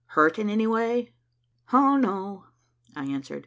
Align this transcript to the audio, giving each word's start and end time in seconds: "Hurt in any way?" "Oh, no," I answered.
"Hurt 0.07 0.39
in 0.39 0.49
any 0.49 0.65
way?" 0.65 1.13
"Oh, 1.71 1.95
no," 1.95 2.45
I 2.95 3.05
answered. 3.05 3.39